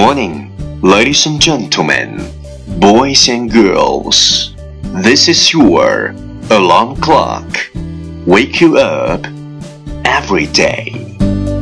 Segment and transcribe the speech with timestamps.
[0.00, 2.24] morning, ladies and gentlemen,
[2.80, 4.54] boys and girls.
[5.04, 6.16] This is your
[6.48, 7.68] alarm clock.
[8.24, 9.26] Wake you up
[10.06, 10.88] every day.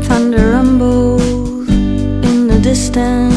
[0.06, 3.27] Thunder rumbles in the distance,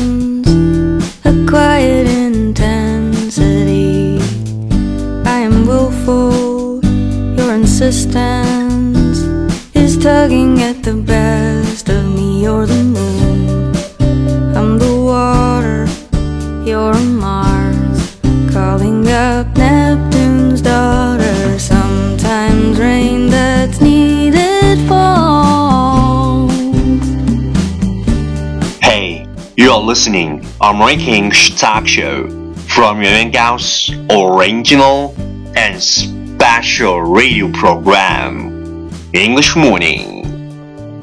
[29.90, 32.28] listening American Talk Show
[32.68, 35.12] from Yuan Gao's original
[35.56, 40.24] and special radio program, English Morning.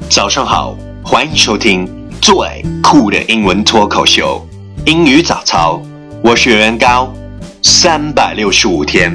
[0.08, 1.86] 早上好，欢迎收听
[2.22, 4.46] 最酷的英文脱口秀——
[4.86, 5.82] 英语早操。
[6.22, 7.12] 我是袁高，
[7.62, 9.12] 三百六十五天，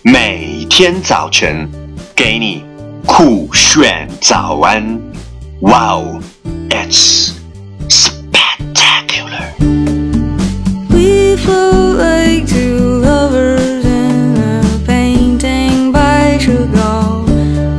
[0.00, 1.68] 每天早晨
[2.14, 2.64] 给你
[3.04, 4.98] 酷炫早安。
[5.60, 6.22] Wow,
[6.70, 7.32] it's
[11.43, 17.27] Float like two lovers in a painting by Chagall.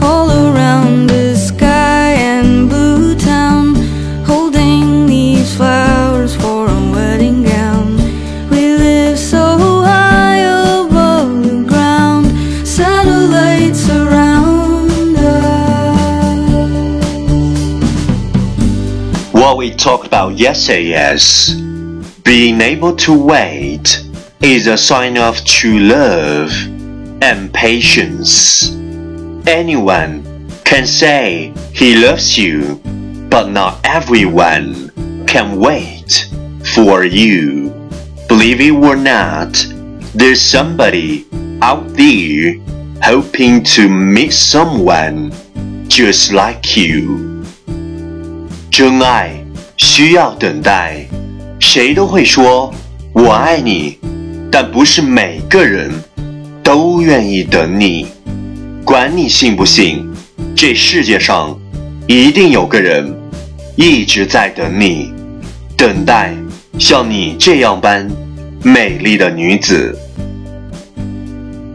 [0.03, 3.77] All around the sky and blue town,
[4.25, 7.97] holding these flowers for a wedding gown.
[8.51, 12.27] We live so high above the ground,
[12.67, 14.03] satellites us.
[19.33, 20.95] What we talked about yesterday
[22.24, 24.04] being able to wait
[24.42, 26.52] is a sign of true love
[27.22, 28.72] and patience.
[29.48, 32.82] Anyone can say he loves you,
[33.30, 34.92] but not everyone
[35.26, 36.30] can wait
[36.76, 37.70] for you.
[38.28, 39.66] Believe it or not,
[40.14, 41.26] there's somebody
[41.62, 42.56] out there
[43.02, 45.32] hoping to meet someone
[45.88, 47.44] just like you.
[48.70, 49.44] 真爱
[49.78, 51.08] 需要等待，
[51.62, 52.74] 谁都会说“
[53.14, 53.98] 我爱你”，
[54.52, 55.92] 但不是每个人
[56.64, 58.08] 都愿意等你。
[58.84, 60.08] 管你信不信，
[60.56, 61.60] 这世界上
[62.08, 63.14] 一定有个人
[63.76, 65.12] 一直在等你，
[65.76, 66.34] 等待
[66.80, 68.10] 像你这样般
[68.64, 69.98] 美丽的女子。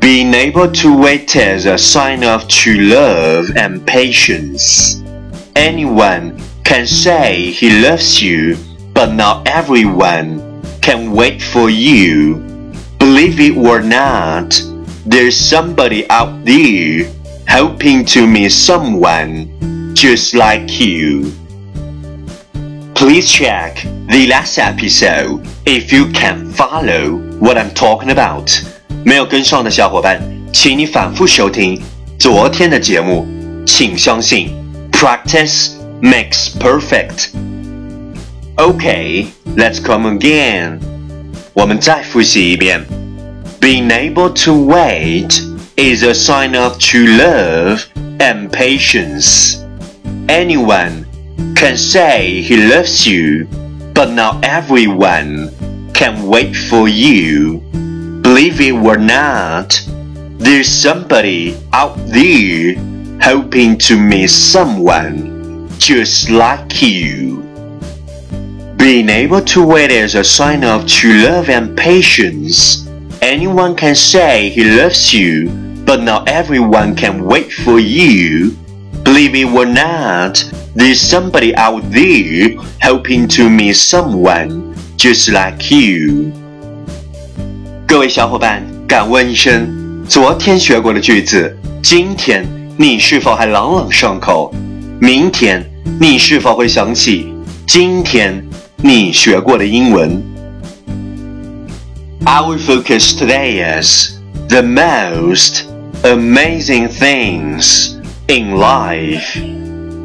[0.00, 4.96] Being able to wait is a sign of true love and patience.
[5.54, 6.32] Anyone
[6.64, 8.56] can say he loves you,
[8.96, 12.36] but not everyone can wait for you.
[12.98, 14.62] Believe it or not,
[15.04, 17.10] there's somebody out there
[17.48, 19.48] hoping to meet someone
[19.94, 21.32] just like you.
[22.94, 28.50] Please check the last episode if you can follow what I'm talking about.
[29.04, 30.22] 没有跟上的小伙伴，
[30.52, 31.80] 请你反复收听
[32.18, 33.26] 昨天的节目。
[33.64, 34.50] 请相信，
[34.90, 35.70] practice
[36.00, 37.28] makes perfect.
[38.56, 40.78] Okay, let's come again.
[41.54, 42.84] 我们再复习一遍。
[43.60, 45.40] Being able to wait
[45.76, 47.82] is a sign of true love
[48.18, 49.58] and patience.
[50.28, 51.06] Anyone
[51.54, 53.46] can say he loves you,
[53.94, 55.50] but not everyone
[55.94, 57.60] can wait for you.
[58.22, 59.80] Believe it or not,
[60.38, 62.74] there's somebody out there
[63.20, 67.35] hoping to meet someone just like you.
[68.76, 72.86] Being able to wait is a sign of true love and patience.
[73.20, 75.48] Anyone can say he loves you,
[75.86, 78.56] but not everyone can wait for you.
[79.04, 80.44] Believe it or not,
[80.74, 86.32] there's somebody out there hoping to meet someone just like you.
[87.86, 92.44] 各位小伙伴，敢问一声，昨天学过的句子，今天
[92.76, 94.52] 你是否还朗朗上口？
[95.00, 95.64] 明天
[96.00, 97.32] 你是否会想起
[97.66, 98.44] 今天
[98.76, 100.22] 你学过的英文？
[102.24, 104.18] Our focus today is
[104.48, 105.64] the most
[106.02, 107.96] amazing things
[108.28, 109.36] in life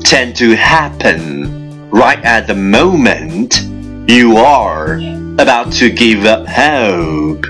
[0.03, 3.61] tend to happen right at the moment
[4.07, 4.99] you are
[5.37, 7.45] about to give up hope.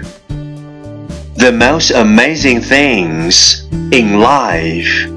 [1.36, 5.08] The most amazing things in life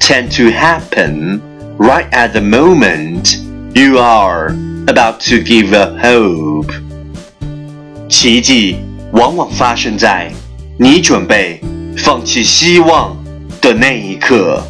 [0.00, 1.40] tend to happen
[1.78, 3.36] right at the moment
[3.74, 4.48] you are
[4.86, 6.72] about to give up hope.
[8.08, 8.76] 奇迹
[9.12, 10.30] 往往发生在
[10.78, 11.60] 你准备
[11.96, 13.16] 放弃希望
[13.60, 14.62] 的那一刻。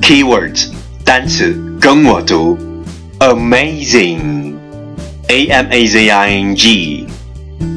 [0.00, 0.68] Keywords
[1.04, 2.58] 单词跟我读，
[3.18, 4.54] amazing
[5.28, 7.06] A M A Z I N G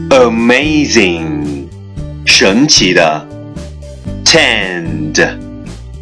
[0.09, 1.67] amazing
[2.25, 3.25] 神奇的
[4.25, 5.27] tend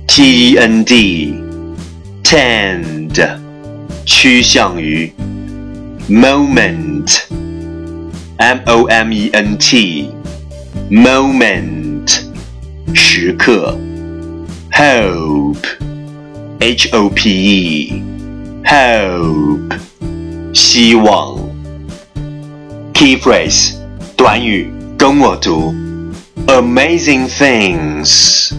[0.08, 1.36] T E N D
[2.24, 3.16] tend
[4.20, 5.12] 趋向于
[6.10, 7.20] moment
[8.38, 10.12] M O M E N T
[10.90, 12.20] moment
[12.94, 13.78] 时刻
[14.72, 15.66] hope
[16.60, 18.04] H O P E
[18.66, 19.80] hope
[20.54, 21.38] 希望
[22.94, 23.74] key phrase
[24.16, 25.74] 短语跟我读
[26.48, 28.52] amazing things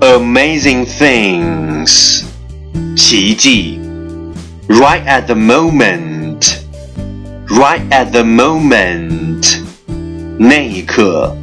[0.00, 2.22] amazing things
[2.96, 3.79] 奇迹
[4.70, 6.64] right at the moment
[7.48, 9.58] right at the moment
[10.38, 11.36] 那一刻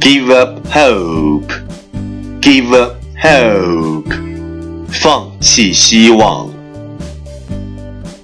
[0.00, 1.52] give up hope
[2.40, 4.12] give up hope
[4.90, 6.48] 放弃希望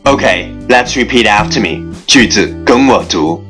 [0.07, 1.83] Okay, let's repeat after me.
[2.07, 3.43] 句子跟我读。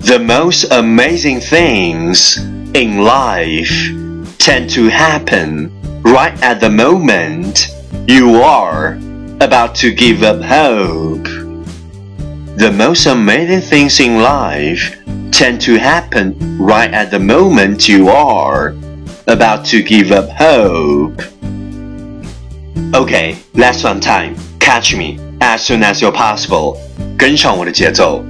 [0.00, 2.38] The most amazing things
[2.72, 3.92] in life
[4.38, 5.70] tend to happen
[6.02, 7.68] right at the moment
[8.06, 8.98] you are
[9.40, 11.24] about to give up hope.
[12.56, 14.96] The most amazing things in life
[15.30, 18.76] tend to happen right at the moment you are
[19.26, 21.22] about to give up hope.
[22.94, 24.36] Okay, last one time.
[24.58, 26.76] Catch me as soon as you're possible.
[27.16, 28.24] 跟上我的节奏。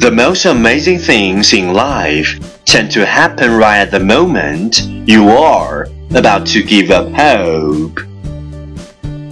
[0.00, 5.88] The most amazing things in life tend to happen right at the moment you are
[6.10, 8.07] about to give up hope.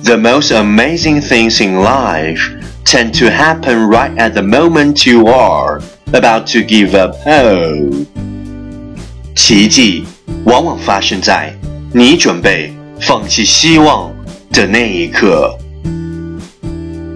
[0.06, 2.40] The most amazing things in life
[2.84, 5.80] tend to happen right at the moment you are
[6.12, 8.06] about to give up hope.
[9.34, 10.04] 奇迹
[10.44, 11.54] 往往发生在
[11.94, 14.12] 你准备放弃希望
[14.50, 15.56] 的那一刻。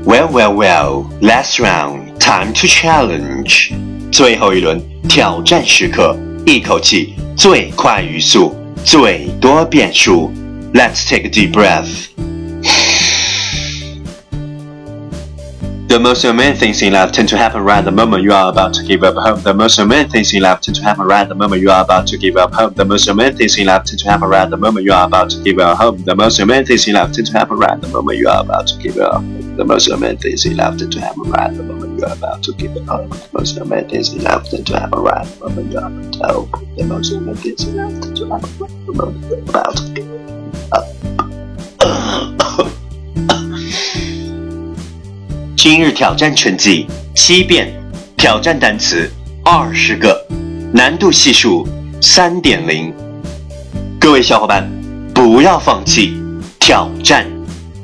[0.04, 3.72] Well, well, well, last round, time to challenge.
[4.12, 6.16] 最后一轮挑战时刻，
[6.46, 8.54] 一口气最快语速，
[8.84, 10.32] 最多变数。
[10.72, 12.09] Let's take a deep breath.
[15.91, 18.73] The most amazing things in life tend to happen right the moment you are about
[18.75, 19.43] to give up hope.
[19.43, 22.07] The most amazing things in life tend to happen right the moment you are about
[22.07, 22.75] to give up hope.
[22.75, 25.31] The most amazing things in life tend to happen right the moment you are about
[25.31, 25.97] to give up hope.
[26.05, 28.67] The most amazing things in life tend to happen right the moment you are about
[28.67, 29.21] to give up.
[29.57, 32.43] The most amazing things in life tend to happen right the moment you are about
[32.43, 33.09] to give up.
[33.09, 36.13] The most amazing things in life tend to happen right the moment you are about
[36.13, 36.51] to hope.
[36.77, 39.75] The most amazing things in life tend to happen right the moment you are about
[39.75, 41.10] to give up.
[45.63, 47.71] 今日挑战成绩七遍，
[48.17, 49.07] 挑战单词
[49.45, 50.19] 二十个，
[50.73, 51.67] 难度系数
[52.01, 52.91] 三点零。
[53.99, 54.67] 各位小伙伴，
[55.13, 56.19] 不要放弃
[56.59, 57.27] 挑战，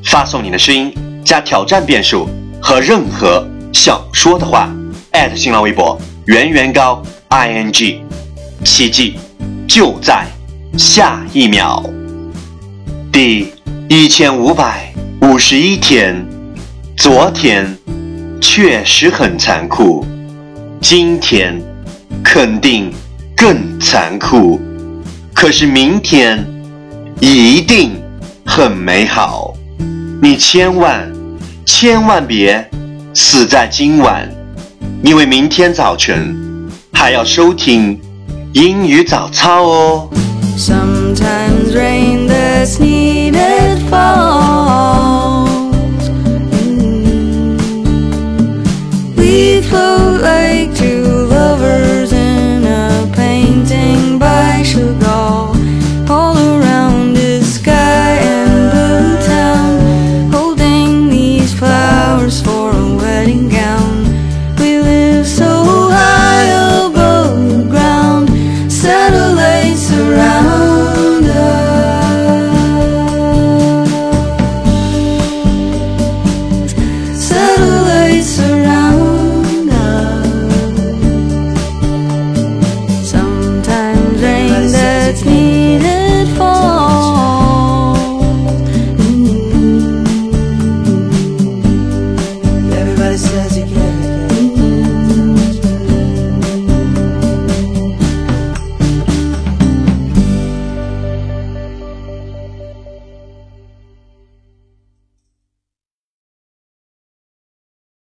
[0.03, 0.91] 发送你的声音
[1.24, 2.27] 加挑战变数
[2.59, 4.74] 和任何想说的话，@
[5.38, 8.01] 新浪微博圆圆高 i n g，
[8.65, 9.19] 奇迹
[9.68, 10.25] 就在
[10.79, 11.88] 下一秒。
[13.12, 13.53] 第
[13.88, 14.91] 一千五百
[15.21, 16.26] 五十一天。
[17.09, 17.65] 昨天
[18.42, 20.06] 确实很残酷，
[20.81, 21.57] 今天
[22.21, 22.92] 肯定
[23.33, 24.59] 更残酷，
[25.33, 26.45] 可是明天
[27.21, 27.94] 一定
[28.45, 29.54] 很美好。
[30.21, 31.10] 你千万
[31.65, 32.70] 千万别
[33.13, 34.29] 死在今晚，
[35.01, 36.36] 因为明天早晨
[36.91, 37.98] 还要收听
[38.51, 40.10] 英语早操哦。